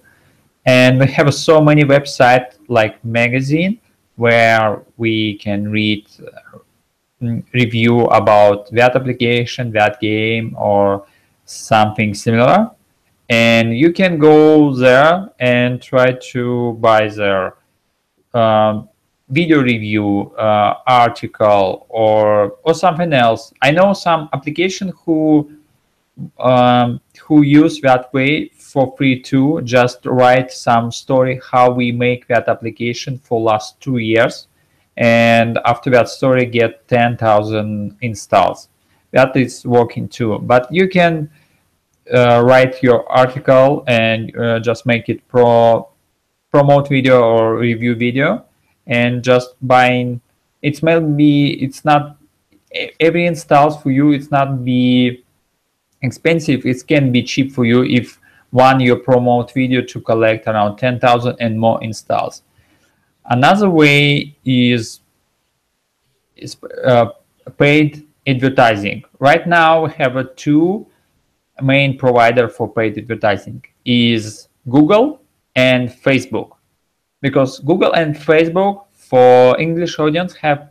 And 0.66 1.00
we 1.00 1.08
have 1.08 1.34
so 1.34 1.62
many 1.62 1.84
websites 1.84 2.58
like 2.68 3.04
magazine 3.04 3.80
where 4.18 4.84
we 4.98 5.38
can 5.38 5.72
read 5.72 6.06
review 7.20 8.02
about 8.06 8.70
that 8.72 8.96
application, 8.96 9.72
that 9.72 10.00
game, 10.00 10.56
or 10.58 11.06
something 11.46 12.14
similar. 12.14 12.72
And 13.30 13.78
you 13.78 13.92
can 13.92 14.18
go 14.18 14.74
there 14.74 15.30
and 15.40 15.82
try 15.82 16.14
to 16.32 16.74
buy 16.80 17.10
their 17.10 17.56
um, 18.34 18.90
video 19.30 19.62
review 19.62 20.32
uh, 20.38 20.76
article 20.88 21.86
or 21.90 22.58
or 22.64 22.74
something 22.74 23.12
else. 23.12 23.54
I 23.62 23.72
know 23.72 23.94
some 23.94 24.30
application 24.32 24.94
who 25.04 25.52
um, 26.40 27.02
who 27.22 27.42
use 27.42 27.82
that 27.82 28.14
way 28.14 28.50
for 28.50 28.96
free 28.96 29.22
too. 29.22 29.62
Just 29.64 30.06
write 30.06 30.52
some 30.52 30.92
story 30.92 31.42
how 31.52 31.72
we 31.72 31.92
make 31.92 32.28
that 32.28 32.48
application 32.48 33.18
for 33.18 33.42
last 33.42 33.80
two 33.82 33.98
years 33.98 34.47
and 34.98 35.60
after 35.64 35.90
that 35.92 36.10
story 36.10 36.46
get 36.46 36.88
10,000 36.88 37.98
installs. 38.02 38.70
That 39.12 39.36
is 39.38 39.66
working 39.66 40.10
too. 40.10 40.40
But 40.40 40.68
you 40.72 40.90
can 40.90 41.30
uh, 42.14 42.42
write 42.44 42.82
your 42.82 43.10
article 43.12 43.84
and 43.88 44.36
uh, 44.38 44.60
just 44.60 44.86
make 44.86 45.10
it 45.10 45.26
pro 45.28 45.88
promote 46.52 46.90
video 46.90 47.22
or 47.22 47.58
review 47.58 47.94
video 47.94 48.46
and 48.88 49.22
just 49.22 49.56
buying 49.62 50.22
it's 50.62 50.82
maybe 50.82 51.62
it's 51.62 51.84
not 51.84 52.18
every 53.02 53.26
installs 53.26 53.82
for 53.82 53.92
you 53.92 54.12
it's 54.12 54.32
not 54.32 54.64
be 54.64 55.24
expensive 56.02 56.66
it 56.66 56.88
can 56.88 57.12
be 57.12 57.22
cheap 57.22 57.52
for 57.52 57.66
you 57.66 57.84
if 57.84 58.20
one 58.52 58.80
you 58.80 58.96
promote 58.96 59.54
video 59.54 59.82
to 59.82 60.00
collect 60.00 60.48
around 60.48 60.78
10,000 60.78 61.36
and 61.42 61.60
more 61.60 61.84
installs 61.84 62.44
Another 63.30 63.70
way 63.70 64.36
is 64.46 65.02
is 66.36 66.56
uh, 66.86 67.08
paid 67.58 68.08
advertising. 68.28 69.04
Right 69.20 69.48
now, 69.48 69.86
we 69.86 69.92
have 69.94 70.16
a 70.16 70.26
two 70.36 70.88
main 71.62 71.98
provider 71.98 72.48
for 72.48 72.72
paid 72.72 72.98
advertising 72.98 73.64
is 73.86 74.48
Google 74.70 75.22
and 75.56 75.90
Facebook, 75.90 76.52
because 77.22 77.60
Google 77.60 77.94
and 77.94 78.16
Facebook 78.16 78.86
for 78.94 79.60
English 79.60 79.98
audience 80.00 80.36
have 80.36 80.70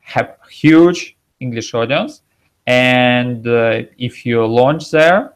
have 0.00 0.36
huge 0.50 1.16
English 1.40 1.72
audience, 1.74 2.22
and 2.66 3.46
uh, 3.46 3.82
if 3.98 4.26
you 4.26 4.44
launch 4.44 4.90
there, 4.90 5.33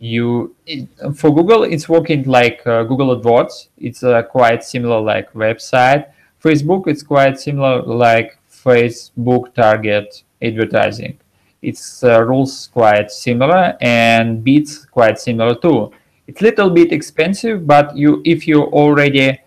you 0.00 0.56
it, 0.66 0.88
for 1.14 1.32
Google 1.32 1.62
it's 1.62 1.88
working 1.88 2.24
like 2.24 2.66
uh, 2.66 2.82
Google 2.84 3.16
AdWords. 3.16 3.68
It's 3.78 4.02
uh, 4.02 4.22
quite 4.22 4.64
similar 4.64 5.00
like 5.00 5.32
website. 5.34 6.06
Facebook 6.42 6.88
it's 6.88 7.02
quite 7.02 7.38
similar 7.38 7.82
like 7.82 8.38
Facebook 8.50 9.54
target 9.54 10.24
advertising. 10.42 11.18
its 11.62 12.02
uh, 12.02 12.22
rules 12.24 12.68
quite 12.72 13.10
similar 13.10 13.76
and 13.80 14.42
bits 14.42 14.86
quite 14.86 15.18
similar 15.18 15.54
too. 15.54 15.92
It's 16.26 16.40
a 16.40 16.44
little 16.44 16.70
bit 16.70 16.92
expensive, 16.92 17.66
but 17.66 17.96
you 17.96 18.22
if 18.24 18.48
you 18.48 18.62
already 18.62 19.38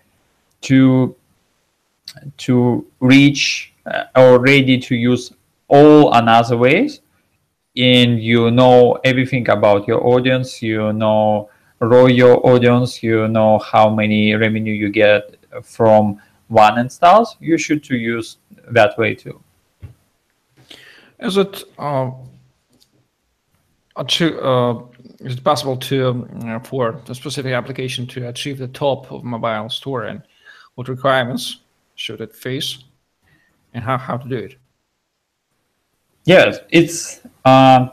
to 0.62 1.16
to 2.38 2.86
reach 3.00 3.72
uh, 3.86 4.04
or 4.14 4.38
ready 4.38 4.78
to 4.78 4.94
use 4.94 5.32
all 5.68 6.12
another 6.12 6.56
ways, 6.56 7.00
and 7.76 8.22
you 8.22 8.50
know 8.50 8.98
everything 9.04 9.48
about 9.50 9.88
your 9.88 10.06
audience, 10.06 10.62
you 10.62 10.92
know 10.92 11.50
row 11.80 12.06
your 12.06 12.44
audience, 12.46 13.02
you 13.02 13.28
know 13.28 13.58
how 13.58 13.90
many 13.90 14.34
revenue 14.34 14.72
you 14.72 14.90
get 14.90 15.36
from 15.62 16.20
one 16.48 16.78
installs, 16.78 17.36
you 17.40 17.58
should 17.58 17.82
to 17.84 17.96
use 17.96 18.38
that 18.70 18.96
way 18.98 19.14
too. 19.14 19.40
Is 21.18 21.36
it 21.36 21.64
uh, 21.78 22.10
uh, 23.96 24.82
is 25.20 25.34
it 25.34 25.44
possible 25.44 25.76
to 25.76 26.08
um, 26.08 26.60
for 26.62 27.00
a 27.08 27.14
specific 27.14 27.52
application 27.52 28.06
to 28.08 28.28
achieve 28.28 28.58
the 28.58 28.68
top 28.68 29.10
of 29.12 29.24
mobile 29.24 29.68
store 29.68 30.04
and 30.04 30.22
what 30.74 30.88
requirements 30.88 31.60
should 31.94 32.20
it 32.20 32.34
face 32.34 32.78
and 33.72 33.84
how, 33.84 33.96
how 33.96 34.16
to 34.16 34.28
do 34.28 34.36
it? 34.36 34.56
Yes, 36.24 36.58
it's 36.70 37.20
uh, 37.44 37.88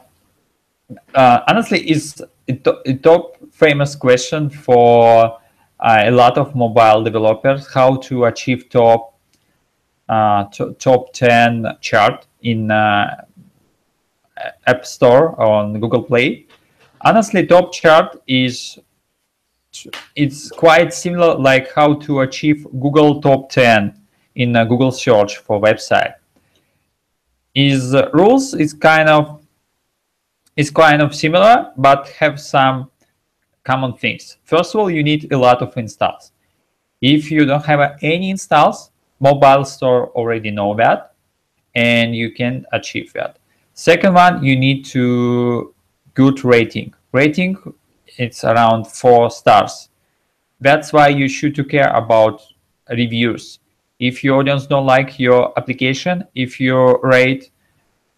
uh, 1.14 1.40
honestly 1.48 1.80
it's 1.82 2.22
a 2.48 2.94
top 2.94 3.36
famous 3.52 3.94
question 3.94 4.50
for 4.50 5.38
uh, 5.82 6.04
a 6.06 6.12
lot 6.12 6.38
of 6.38 6.56
mobile 6.56 7.04
developers 7.04 7.68
how 7.74 7.98
to 7.98 8.26
achieve 8.26 8.70
top 8.70 9.20
uh, 10.08 10.46
top 10.80 11.12
10 11.12 11.78
chart 11.82 12.26
in 12.42 12.72
uh, 12.72 13.22
App 14.66 14.86
Store 14.86 15.40
on 15.40 15.80
Google 15.80 16.04
Play. 16.04 16.48
Honestly, 17.02 17.46
top 17.46 17.74
chart 17.74 18.22
is 18.28 18.80
it's 20.16 20.50
quite 20.52 20.94
similar 20.94 21.36
like 21.38 21.74
how 21.74 21.96
to 21.96 22.22
achieve 22.22 22.66
Google 22.80 23.22
top 23.22 23.50
10 23.50 24.00
in 24.36 24.54
Google 24.54 24.92
search 24.92 25.38
for 25.38 25.62
website. 25.62 26.14
Is 27.54 27.94
uh, 27.94 28.10
rules 28.14 28.54
is 28.54 28.74
kind 28.74 29.10
of 29.10 29.46
is 30.56 30.72
kind 30.72 31.02
of 31.02 31.14
similar, 31.14 31.72
but 31.78 32.08
have 32.20 32.40
some 32.40 32.90
common 33.64 33.94
things. 33.94 34.38
First 34.44 34.74
of 34.74 34.82
all, 34.82 34.90
you 34.90 35.04
need 35.04 35.32
a 35.32 35.38
lot 35.38 35.62
of 35.62 35.76
installs. 35.78 36.32
If 37.02 37.32
you 37.32 37.46
don't 37.46 37.66
have 37.66 37.98
any 38.02 38.30
installs, 38.30 38.92
mobile 39.20 39.66
store 39.66 40.10
already 40.10 40.52
know 40.52 40.76
that, 40.76 41.14
and 41.76 42.16
you 42.16 42.32
can 42.32 42.66
achieve 42.72 43.12
that. 43.14 43.38
Second 43.74 44.14
one, 44.14 44.44
you 44.44 44.56
need 44.56 44.86
to 44.86 45.74
good 46.14 46.44
rating. 46.44 46.94
Rating, 47.12 47.58
it's 48.18 48.44
around 48.44 48.86
four 48.88 49.32
stars. 49.32 49.90
That's 50.60 50.94
why 50.94 51.08
you 51.10 51.28
should 51.28 51.58
care 51.70 51.92
about 51.94 52.42
reviews. 52.90 53.60
If 54.02 54.24
your 54.24 54.40
audience 54.40 54.66
don't 54.66 54.88
like 54.88 55.20
your 55.20 55.54
application, 55.58 56.24
if 56.34 56.60
you 56.60 57.00
rate 57.04 57.52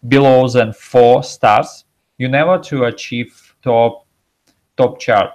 below 0.08 0.48
than 0.48 0.72
four 0.72 1.22
stars, 1.22 1.84
you 2.16 2.26
never 2.26 2.58
to 2.58 2.84
achieve 2.84 3.54
top 3.62 4.06
top 4.78 4.98
chart. 4.98 5.32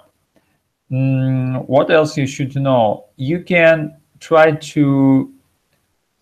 Mm, 0.90 1.68
what 1.68 1.88
else 1.92 2.16
you 2.16 2.26
should 2.26 2.56
know? 2.56 3.06
You 3.16 3.44
can 3.44 3.96
try 4.18 4.50
to 4.50 5.32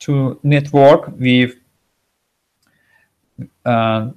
to 0.01 0.39
network 0.43 1.09
with 1.19 1.55
uh, 3.65 4.11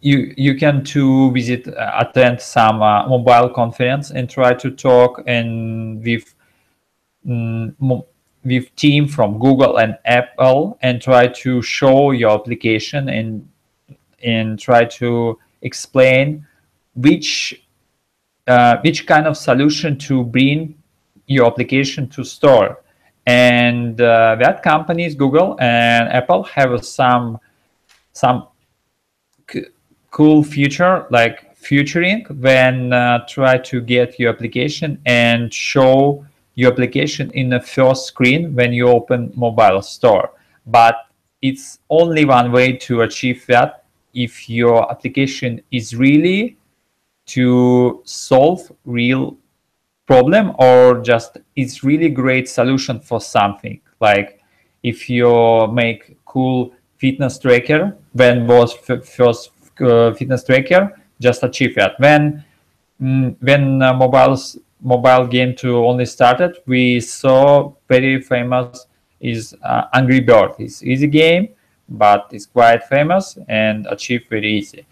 you 0.00 0.34
you 0.36 0.56
can 0.56 0.82
to 0.86 1.30
visit 1.30 1.68
uh, 1.68 1.92
attend 2.00 2.40
some 2.40 2.82
uh, 2.82 3.06
mobile 3.06 3.48
conference 3.48 4.10
and 4.10 4.28
try 4.28 4.54
to 4.54 4.72
talk 4.72 5.22
and 5.28 6.02
with 6.02 6.34
um, 7.30 7.76
with 8.44 8.74
team 8.76 9.06
from 9.06 9.38
Google 9.38 9.78
and 9.78 9.96
Apple 10.04 10.78
and 10.82 11.00
try 11.00 11.28
to 11.28 11.62
show 11.62 12.10
your 12.10 12.32
application 12.32 13.08
and 13.08 13.48
and 14.22 14.58
try 14.58 14.84
to 14.84 15.38
explain 15.62 16.46
which 16.94 17.62
uh, 18.46 18.78
which 18.82 19.06
kind 19.06 19.26
of 19.26 19.36
solution 19.36 19.96
to 19.98 20.24
bring 20.24 20.74
your 21.26 21.46
application 21.46 22.08
to 22.08 22.24
store. 22.24 22.82
And 23.26 24.00
uh, 24.00 24.36
that 24.40 24.62
companies 24.62 25.14
Google 25.14 25.56
and 25.60 26.08
Apple 26.08 26.42
have 26.44 26.84
some 26.84 27.38
some 28.12 28.48
cool 30.10 30.42
feature 30.42 31.06
like 31.10 31.56
featuring 31.56 32.24
when 32.40 32.92
uh, 32.92 33.24
try 33.26 33.56
to 33.56 33.80
get 33.80 34.18
your 34.18 34.32
application 34.32 35.00
and 35.06 35.54
show 35.54 36.26
your 36.54 36.72
application 36.72 37.30
in 37.32 37.50
the 37.50 37.60
first 37.60 38.06
screen 38.06 38.54
when 38.54 38.72
you 38.72 38.88
open 38.88 39.32
mobile 39.34 39.82
store. 39.82 40.30
But 40.66 40.96
it's 41.40 41.78
only 41.90 42.24
one 42.24 42.52
way 42.52 42.72
to 42.76 43.02
achieve 43.02 43.44
that 43.46 43.84
if 44.14 44.48
your 44.48 44.90
application 44.90 45.60
is 45.70 45.96
really 45.96 46.56
to 47.26 48.02
solve 48.04 48.70
real 48.84 49.36
problem 50.06 50.54
or 50.58 51.00
just 51.00 51.38
it's 51.56 51.82
really 51.82 52.08
great 52.08 52.48
solution 52.48 53.00
for 53.00 53.20
something. 53.20 53.80
Like 54.00 54.40
if 54.82 55.08
you 55.08 55.66
make 55.68 56.16
cool 56.26 56.72
fitness 56.98 57.38
tracker 57.38 57.96
when 58.12 58.46
was 58.46 58.74
first 58.74 59.50
uh, 59.80 60.12
fitness 60.12 60.44
tracker 60.44 60.92
just 61.20 61.42
achieve 61.42 61.74
that. 61.76 61.98
When 61.98 62.44
mm, 63.00 63.36
when 63.40 63.80
uh, 63.80 63.94
mobiles 63.94 64.58
mobile 64.82 65.26
game 65.26 65.54
to 65.54 65.84
only 65.86 66.04
started 66.04 66.58
we 66.66 67.00
saw 67.00 67.72
very 67.88 68.20
famous 68.20 68.86
is 69.20 69.54
uh, 69.64 69.84
angry 69.94 70.20
bird 70.20 70.52
it's 70.58 70.82
easy 70.82 71.06
game 71.06 71.48
but 71.92 72.28
it's 72.32 72.46
quite 72.46 72.82
famous 72.84 73.38
and 73.48 73.86
achieve 73.86 74.24
very 74.28 74.50
easy. 74.50 74.86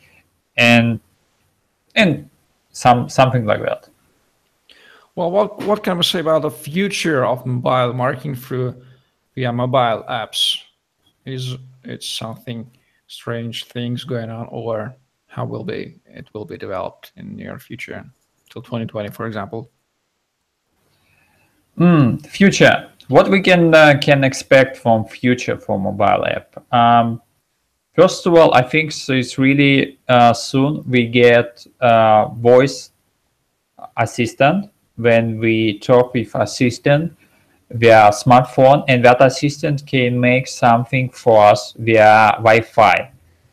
And 0.56 1.00
and 1.94 2.28
some 2.70 3.08
something 3.08 3.44
like 3.46 3.62
that. 3.62 3.88
Well 5.14 5.30
what 5.30 5.62
what 5.64 5.82
can 5.82 5.96
we 5.96 6.02
say 6.02 6.20
about 6.20 6.42
the 6.42 6.50
future 6.50 7.24
of 7.24 7.46
mobile 7.46 7.94
marketing 7.94 8.34
through 8.34 8.82
via 9.34 9.52
mobile 9.52 10.04
apps? 10.08 10.58
Is 11.24 11.56
it 11.84 12.02
something 12.02 12.70
strange 13.06 13.64
things 13.64 14.04
going 14.04 14.30
on 14.30 14.46
or 14.50 14.94
how 15.26 15.44
will 15.44 15.64
be 15.64 16.00
it 16.06 16.28
will 16.34 16.44
be 16.44 16.58
developed 16.58 17.12
in 17.16 17.36
near 17.36 17.58
future? 17.58 18.04
Till 18.50 18.62
2020 18.62 19.10
for 19.10 19.26
example 19.26 19.70
mm, 21.78 22.26
future. 22.26 22.88
What 23.08 23.28
we 23.28 23.40
can 23.40 23.74
uh, 23.74 23.98
can 24.00 24.24
expect 24.24 24.76
from 24.76 25.04
future 25.04 25.58
for 25.58 25.78
mobile 25.78 26.24
app? 26.26 26.72
Um, 26.72 27.20
first 27.96 28.24
of 28.24 28.34
all 28.34 28.54
i 28.54 28.62
think 28.62 28.92
so 28.92 29.12
it's 29.12 29.36
really 29.36 29.98
uh, 30.08 30.32
soon 30.32 30.80
we 30.88 31.06
get 31.08 31.66
uh, 31.80 32.28
voice 32.28 32.92
assistant. 33.96 34.70
When 34.96 35.38
we 35.38 35.78
talk 35.78 36.12
with 36.12 36.34
assistant 36.34 37.16
via 37.70 38.10
smartphone 38.10 38.84
and 38.88 39.04
that 39.04 39.22
assistant 39.22 39.86
can 39.86 40.20
make 40.20 40.46
something 40.46 41.08
for 41.10 41.46
us 41.46 41.72
via 41.78 42.32
Wi-Fi. 42.38 43.12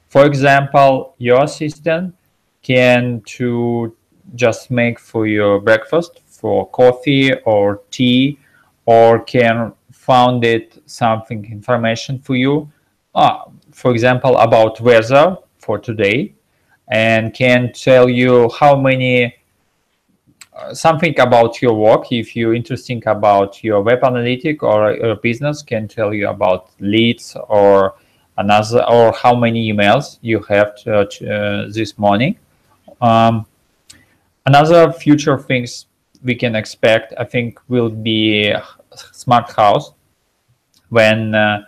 For 0.09 0.25
example, 0.25 1.15
your 1.19 1.43
assistant 1.43 2.15
can 2.61 3.21
to 3.37 3.95
just 4.35 4.71
make 4.71 4.99
for 4.99 5.25
your 5.27 5.61
breakfast 5.61 6.21
for 6.37 6.69
coffee 6.69 7.33
or 7.45 7.81
tea 7.89 8.37
or 8.85 9.19
can 9.19 9.73
found 9.91 10.45
it 10.45 10.81
something 10.85 11.43
information 11.51 12.19
for 12.19 12.35
you. 12.35 12.71
Uh, 13.15 13.39
for 13.71 13.91
example 13.91 14.37
about 14.37 14.79
weather 14.79 15.35
for 15.57 15.79
today 15.79 16.33
and 16.89 17.33
can 17.33 17.71
tell 17.73 18.07
you 18.07 18.49
how 18.59 18.75
many 18.75 19.35
something 20.73 21.19
about 21.19 21.61
your 21.61 21.73
work. 21.73 22.11
If 22.11 22.35
you're 22.35 22.53
interesting 22.53 23.01
about 23.07 23.63
your 23.63 23.81
web 23.81 24.03
analytic 24.03 24.63
or 24.63 24.93
your 24.93 25.15
business 25.15 25.61
can 25.61 25.87
tell 25.87 26.13
you 26.13 26.29
about 26.29 26.69
leads 26.79 27.35
or 27.49 27.95
another 28.37 28.83
or 28.85 29.11
how 29.13 29.35
many 29.35 29.71
emails 29.71 30.19
you 30.21 30.41
have 30.43 30.75
to, 30.83 30.99
uh, 30.99 31.67
this 31.71 31.97
morning. 31.97 32.37
Um, 33.01 33.45
another 34.45 34.91
future 34.91 35.37
things 35.37 35.87
we 36.27 36.35
can 36.35 36.55
expect 36.55 37.13
i 37.17 37.23
think 37.23 37.59
will 37.67 37.89
be 37.89 38.53
smart 38.93 39.51
house 39.51 39.93
when 40.89 41.33
uh, 41.33 41.63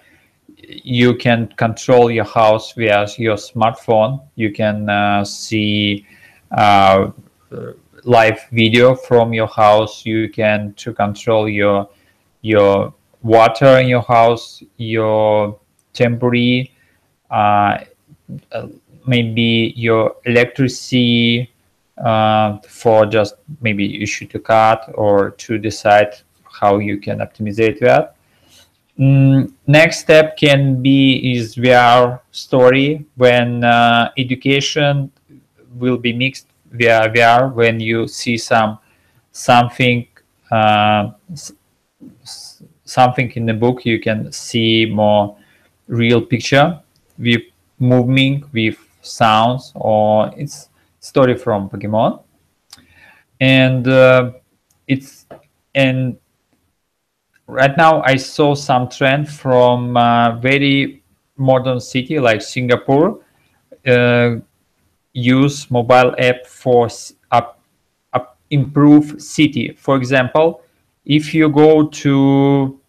you 0.99 1.15
can 1.15 1.47
control 1.57 2.11
your 2.11 2.25
house 2.25 2.73
via 2.73 3.07
your 3.17 3.37
smartphone 3.37 4.21
you 4.35 4.51
can 4.51 4.89
uh, 4.89 5.25
see 5.25 6.05
uh, 6.51 7.07
live 8.03 8.47
video 8.51 8.95
from 8.95 9.33
your 9.33 9.47
house. 9.47 10.05
You 10.05 10.29
can 10.29 10.73
to 10.77 10.93
control 10.93 11.49
your 11.49 11.89
your 12.41 12.93
water 13.21 13.79
in 13.79 13.87
your 13.87 14.01
house, 14.01 14.63
your 14.77 15.59
temperature, 15.93 16.69
uh, 17.29 17.79
maybe 19.05 19.73
your 19.75 20.15
electricity 20.25 21.51
uh, 22.03 22.57
for 22.67 23.05
just 23.05 23.35
maybe 23.61 24.01
issue 24.01 24.25
to 24.27 24.39
cut 24.39 24.89
or 24.93 25.31
to 25.31 25.57
decide 25.57 26.15
how 26.59 26.77
you 26.77 26.97
can 26.97 27.19
optimize 27.19 27.79
that. 27.79 28.15
Mm, 28.99 29.53
next 29.65 29.99
step 29.99 30.35
can 30.37 30.81
be 30.81 31.31
is 31.33 31.55
VR 31.55 32.19
story 32.31 33.05
when 33.15 33.63
uh, 33.63 34.11
education 34.17 35.11
will 35.75 35.97
be 35.97 36.11
mixed 36.11 36.47
via 36.71 37.09
VR 37.09 37.53
when 37.53 37.79
you 37.79 38.07
see 38.07 38.37
some 38.37 38.77
something 39.31 40.05
uh, 40.51 41.11
something 42.83 43.31
in 43.35 43.45
the 43.45 43.53
book 43.53 43.85
you 43.85 43.99
can 43.99 44.31
see 44.31 44.85
more 44.85 45.37
real 45.87 46.21
picture 46.21 46.79
with 47.17 47.41
moving 47.79 48.43
with 48.51 48.77
sounds 49.01 49.71
or 49.75 50.31
it's 50.35 50.68
story 50.99 51.35
from 51.35 51.69
Pokemon. 51.69 52.23
And 53.39 53.87
uh, 53.87 54.33
it's 54.87 55.25
and 55.73 56.17
right 57.47 57.75
now 57.77 58.01
I 58.01 58.15
saw 58.17 58.55
some 58.55 58.89
trend 58.89 59.29
from 59.29 59.95
uh, 59.95 60.37
very 60.39 61.03
modern 61.37 61.79
city 61.79 62.19
like 62.19 62.41
Singapore 62.41 63.21
uh, 63.87 64.35
use 65.13 65.71
mobile 65.71 66.13
app 66.19 66.45
for 66.45 66.89
up, 67.31 67.61
up 68.13 68.37
improve 68.49 69.21
city. 69.21 69.73
For 69.77 69.95
example 69.95 70.61
if 71.05 71.33
you 71.33 71.49
go 71.49 71.87
to 71.87 72.79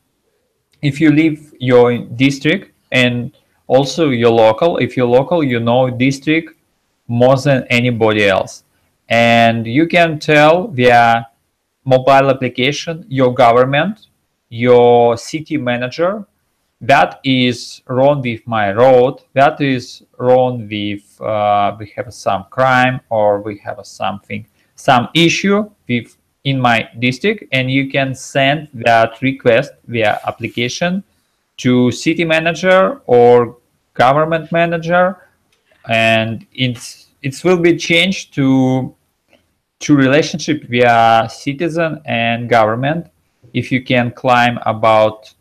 if 0.82 1.00
you 1.00 1.10
leave 1.10 1.52
your 1.58 1.98
district 1.98 2.72
and 2.92 3.32
also 3.66 4.10
your 4.10 4.30
local 4.30 4.78
if 4.78 4.96
you're 4.96 5.06
local 5.06 5.42
you 5.42 5.60
know 5.60 5.88
district 5.90 6.59
more 7.10 7.36
than 7.36 7.64
anybody 7.68 8.26
else. 8.26 8.64
And 9.08 9.66
you 9.66 9.86
can 9.86 10.18
tell 10.18 10.68
via 10.68 11.26
mobile 11.84 12.30
application 12.30 13.04
your 13.08 13.34
government 13.34 14.06
your 14.50 15.16
city 15.16 15.56
manager 15.56 16.24
that 16.80 17.20
is 17.24 17.82
wrong 17.86 18.20
with 18.20 18.46
my 18.46 18.72
road 18.72 19.20
that 19.32 19.60
is 19.60 20.02
wrong 20.18 20.68
with 20.68 21.20
uh, 21.20 21.74
we 21.78 21.92
have 21.96 22.12
some 22.12 22.44
crime 22.50 23.00
or 23.08 23.40
we 23.40 23.56
have 23.58 23.78
something 23.84 24.46
some 24.74 25.08
issue 25.14 25.68
with 25.88 26.16
in 26.44 26.60
my 26.60 26.88
district 26.98 27.44
and 27.52 27.70
you 27.70 27.90
can 27.90 28.14
send 28.14 28.68
that 28.72 29.20
request 29.22 29.72
via 29.86 30.20
application 30.26 31.02
to 31.56 31.90
city 31.90 32.24
manager 32.24 33.00
or 33.06 33.56
government 33.94 34.50
manager 34.52 35.16
and 35.88 36.46
it's 36.52 37.08
it 37.22 37.42
will 37.44 37.58
be 37.58 37.76
changed 37.76 38.34
to 38.34 38.94
to 39.80 39.96
relationship 39.96 40.64
via 40.64 41.28
citizen 41.28 42.00
and 42.04 42.48
government. 42.48 43.06
If 43.54 43.72
you 43.72 43.82
can 43.82 44.12
climb 44.12 44.58
about 44.66 45.32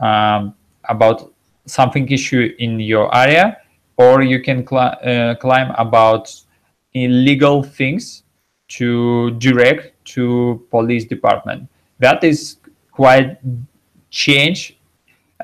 um, 0.00 0.54
about 0.88 1.32
something 1.66 2.08
issue 2.08 2.54
in 2.58 2.80
your 2.80 3.14
area 3.14 3.58
or 3.96 4.22
you 4.22 4.40
can 4.40 4.66
cl- 4.66 4.96
uh, 5.02 5.34
climb 5.36 5.72
about 5.76 6.34
illegal 6.94 7.62
things 7.62 8.24
to 8.68 9.32
direct 9.32 9.92
to 10.04 10.64
police 10.70 11.04
department. 11.04 11.68
That 11.98 12.24
is 12.24 12.56
quite 12.92 13.38
change 14.10 14.78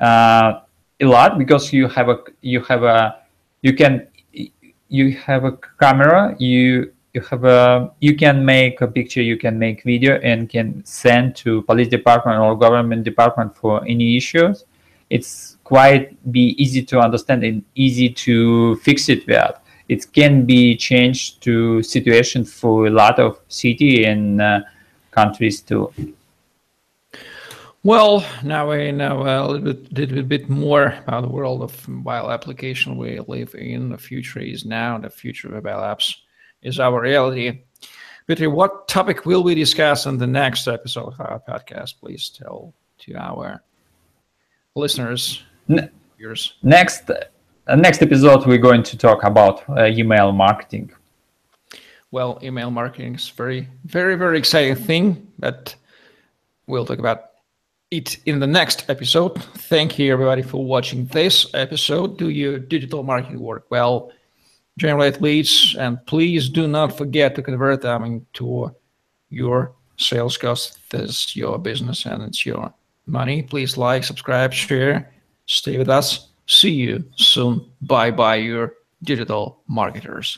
uh, 0.01 0.61
a 0.99 1.05
lot 1.05 1.37
because 1.37 1.71
you 1.71 1.87
have 1.87 2.09
a 2.09 2.17
you 2.41 2.61
have 2.63 2.83
a 2.83 3.23
you 3.61 3.73
can 3.73 4.07
you 4.89 5.13
have 5.17 5.43
a 5.43 5.57
camera 5.79 6.35
you 6.39 6.91
you 7.13 7.21
have 7.21 7.43
a 7.43 7.91
you 7.99 8.15
can 8.15 8.45
make 8.45 8.81
a 8.81 8.87
picture 8.87 9.21
you 9.21 9.37
can 9.37 9.57
make 9.57 9.83
video 9.83 10.19
and 10.19 10.49
can 10.49 10.83
send 10.85 11.35
to 11.35 11.61
police 11.63 11.87
department 11.87 12.39
or 12.39 12.57
government 12.57 13.03
department 13.03 13.55
for 13.55 13.83
any 13.85 14.15
issues. 14.15 14.65
It's 15.09 15.57
quite 15.63 16.03
be 16.31 16.55
easy 16.61 16.83
to 16.83 16.99
understand 16.99 17.43
and 17.43 17.63
easy 17.75 18.09
to 18.09 18.75
fix 18.77 19.09
it 19.09 19.25
with 19.25 19.55
it 19.89 20.11
can 20.11 20.45
be 20.45 20.75
changed 20.75 21.41
to 21.41 21.81
situation 21.81 22.43
for 22.43 22.87
a 22.87 22.89
lot 22.89 23.19
of 23.19 23.39
city 23.47 24.05
and 24.05 24.41
uh, 24.41 24.59
countries 25.11 25.61
too 25.61 25.91
well, 27.87 28.25
now 28.43 28.69
we 28.69 28.91
know 28.91 29.21
a 29.21 29.47
little 29.47 29.73
bit, 29.73 29.93
little 29.93 30.21
bit 30.21 30.49
more 30.49 30.87
about 31.07 31.21
the 31.21 31.29
world 31.29 31.61
of 31.63 31.87
mobile 31.87 32.29
application 32.31 32.97
we 32.97 33.17
live 33.29 33.55
in. 33.55 33.87
The 33.87 33.97
future 33.97 34.41
is 34.41 34.65
now. 34.65 34.97
The 34.97 35.09
future 35.09 35.47
of 35.47 35.53
mobile 35.53 35.79
apps 35.79 36.13
is 36.61 36.81
our 36.81 36.99
reality. 36.99 37.61
Peter, 38.27 38.49
what 38.49 38.89
topic 38.89 39.25
will 39.25 39.41
we 39.41 39.55
discuss 39.55 40.05
in 40.05 40.17
the 40.17 40.27
next 40.27 40.67
episode 40.67 41.13
of 41.13 41.21
our 41.21 41.41
podcast? 41.47 42.01
Please 42.01 42.27
tell 42.27 42.73
to 42.99 43.13
our 43.15 43.63
listeners, 44.75 45.43
ne- 45.69 45.89
viewers. 46.17 46.55
Next, 46.63 47.09
uh, 47.09 47.75
next 47.77 48.01
episode, 48.01 48.45
we're 48.45 48.57
going 48.57 48.83
to 48.83 48.97
talk 48.97 49.23
about 49.23 49.63
uh, 49.69 49.85
email 49.85 50.33
marketing. 50.33 50.91
Well, 52.11 52.37
email 52.43 52.69
marketing 52.69 53.15
is 53.15 53.29
very, 53.29 53.69
very, 53.85 54.15
very 54.15 54.37
exciting 54.37 54.75
thing, 54.75 55.31
but 55.39 55.73
we'll 56.67 56.85
talk 56.85 56.99
about 56.99 57.26
it 57.91 58.17
in 58.25 58.39
the 58.39 58.47
next 58.47 58.89
episode. 58.89 59.41
Thank 59.41 59.97
you, 59.97 60.11
everybody, 60.11 60.41
for 60.41 60.63
watching 60.63 61.05
this 61.07 61.47
episode. 61.53 62.17
Do 62.17 62.29
your 62.29 62.59
digital 62.59 63.03
marketing 63.03 63.39
work 63.39 63.65
well? 63.69 64.11
Generate 64.77 65.21
leads, 65.21 65.75
and 65.79 66.03
please 66.05 66.49
do 66.49 66.67
not 66.67 66.97
forget 66.97 67.35
to 67.35 67.41
convert 67.41 67.81
them 67.81 68.03
into 68.03 68.75
your 69.29 69.73
sales 69.97 70.37
cost. 70.37 70.77
This 70.89 71.25
is 71.25 71.35
your 71.35 71.57
business 71.57 72.05
and 72.05 72.21
it's 72.23 72.45
your 72.45 72.73
money. 73.07 73.41
Please 73.41 73.77
like, 73.77 74.03
subscribe, 74.03 74.53
share. 74.53 75.11
Stay 75.47 75.77
with 75.77 75.89
us. 75.89 76.29
See 76.45 76.71
you 76.71 77.03
soon. 77.15 77.65
Bye 77.81 78.11
bye, 78.11 78.35
your 78.35 78.73
digital 79.03 79.61
marketers. 79.67 80.37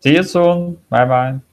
See 0.00 0.16
you 0.16 0.24
soon. 0.24 0.78
Bye 0.90 1.04
bye. 1.04 1.51